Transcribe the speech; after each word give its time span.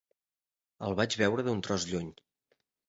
El 0.89 0.97
vaig 1.01 1.19
veure 1.21 1.47
d'un 1.49 1.63
tros 1.69 1.89
lluny. 1.93 2.13